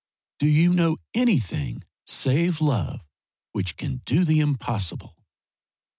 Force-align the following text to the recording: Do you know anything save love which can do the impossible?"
Do 0.39 0.47
you 0.47 0.73
know 0.73 0.97
anything 1.13 1.83
save 2.07 2.59
love 2.59 3.01
which 3.51 3.77
can 3.77 3.97
do 4.03 4.25
the 4.25 4.39
impossible?" 4.39 5.15